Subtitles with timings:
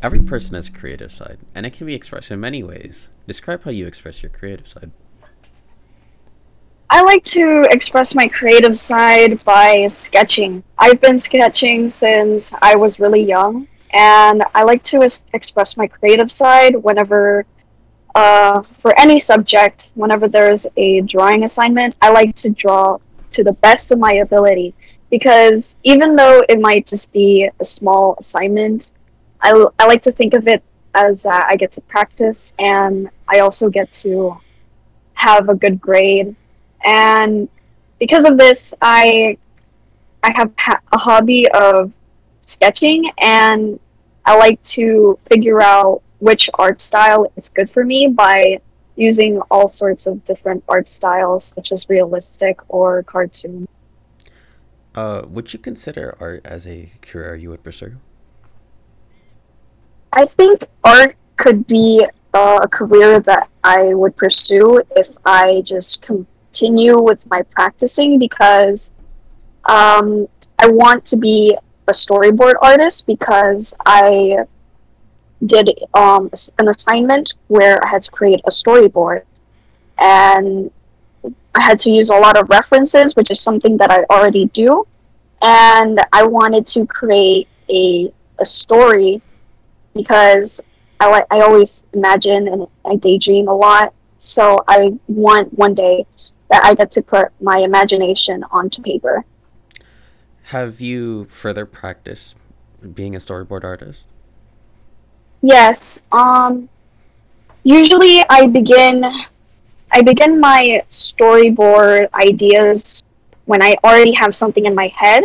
[0.00, 3.08] Every person has a creative side, and it can be expressed in many ways.
[3.26, 4.92] Describe how you express your creative side.
[6.88, 10.62] I like to express my creative side by sketching.
[10.78, 15.88] I've been sketching since I was really young, and I like to es- express my
[15.88, 17.44] creative side whenever,
[18.14, 22.98] uh, for any subject, whenever there's a drawing assignment, I like to draw
[23.32, 24.74] to the best of my ability.
[25.10, 28.92] Because even though it might just be a small assignment,
[29.40, 30.62] I, I like to think of it
[30.94, 34.36] as uh, I get to practice and I also get to
[35.14, 36.34] have a good grade
[36.84, 37.48] and
[37.98, 39.38] because of this, I
[40.22, 41.94] I have ha- a hobby of
[42.40, 43.78] sketching, and
[44.24, 48.60] I like to figure out which art style is good for me by
[48.96, 53.68] using all sorts of different art styles, such as realistic or cartoon.
[54.94, 57.96] Uh, would you consider art as a career you would pursue?
[60.12, 66.02] I think art could be uh, a career that I would pursue if I just
[66.02, 68.92] continue with my practicing because
[69.64, 74.44] um, I want to be a storyboard artist because I
[75.46, 79.22] did um, an assignment where I had to create a storyboard
[79.98, 80.70] and
[81.54, 84.86] I had to use a lot of references, which is something that I already do.
[85.42, 89.22] And I wanted to create a, a story
[89.98, 90.60] because
[91.00, 93.92] I, I always imagine and I daydream a lot.
[94.20, 96.06] So I want one day
[96.50, 99.24] that I get to put my imagination onto paper.
[100.44, 102.36] Have you further practiced
[102.94, 104.06] being a storyboard artist?
[105.42, 106.00] Yes.
[106.12, 106.68] Um
[107.64, 109.04] usually I begin
[109.90, 113.02] I begin my storyboard ideas
[113.46, 115.24] when I already have something in my head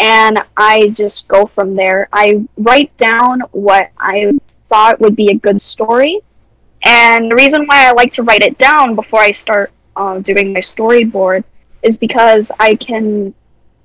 [0.00, 2.08] and I just go from there.
[2.12, 4.32] I write down what I
[4.64, 6.20] thought would be a good story.
[6.84, 10.52] And the reason why I like to write it down before I start uh, doing
[10.52, 11.44] my storyboard
[11.82, 13.34] is because I can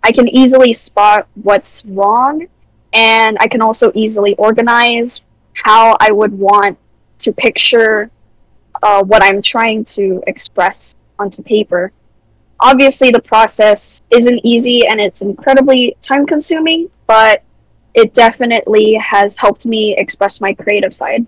[0.03, 2.47] I can easily spot what's wrong,
[2.93, 5.21] and I can also easily organize
[5.53, 6.77] how I would want
[7.19, 8.09] to picture
[8.81, 11.91] uh, what I'm trying to express onto paper.
[12.61, 17.43] Obviously, the process isn't easy and it's incredibly time consuming, but
[17.93, 21.25] it definitely has helped me express my creative side.